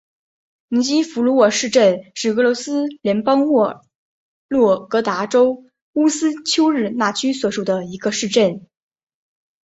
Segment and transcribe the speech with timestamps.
[0.69, 3.85] 尼基福罗沃市镇是俄罗斯联邦沃
[4.47, 8.65] 洛格达州乌斯秋日纳区所属的一个市镇。